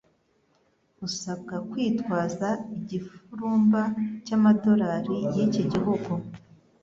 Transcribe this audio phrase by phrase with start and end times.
[1.07, 3.83] usabwa kwitwaza igifurumba
[4.25, 6.11] cy'amadolari y'iki gihugu.